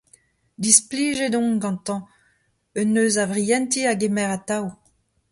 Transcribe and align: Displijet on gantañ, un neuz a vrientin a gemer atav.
Displijet 0.65 1.33
on 1.39 1.49
gantañ, 1.63 1.99
un 2.79 2.87
neuz 2.93 3.15
a 3.23 3.25
vrientin 3.31 3.85
a 3.91 3.93
gemer 4.01 4.29
atav. 4.37 4.63